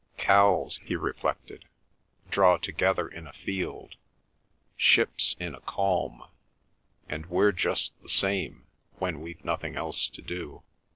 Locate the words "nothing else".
9.45-10.07